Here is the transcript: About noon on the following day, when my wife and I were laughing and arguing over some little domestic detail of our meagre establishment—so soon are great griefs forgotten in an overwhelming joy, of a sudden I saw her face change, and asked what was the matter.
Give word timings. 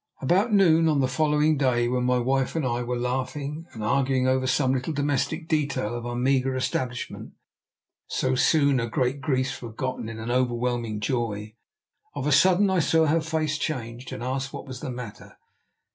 About 0.19 0.51
noon 0.51 0.87
on 0.87 0.99
the 0.99 1.07
following 1.07 1.57
day, 1.59 1.87
when 1.87 2.05
my 2.05 2.17
wife 2.17 2.55
and 2.55 2.65
I 2.65 2.81
were 2.81 2.97
laughing 2.97 3.67
and 3.71 3.83
arguing 3.83 4.27
over 4.27 4.47
some 4.47 4.73
little 4.73 4.93
domestic 4.93 5.47
detail 5.47 5.93
of 5.93 6.07
our 6.07 6.15
meagre 6.15 6.55
establishment—so 6.55 8.33
soon 8.33 8.81
are 8.81 8.89
great 8.89 9.21
griefs 9.21 9.51
forgotten 9.51 10.09
in 10.09 10.17
an 10.17 10.31
overwhelming 10.31 11.01
joy, 11.01 11.53
of 12.15 12.25
a 12.25 12.31
sudden 12.31 12.67
I 12.71 12.79
saw 12.79 13.05
her 13.05 13.21
face 13.21 13.59
change, 13.59 14.11
and 14.11 14.23
asked 14.23 14.51
what 14.51 14.65
was 14.65 14.79
the 14.79 14.89
matter. 14.89 15.37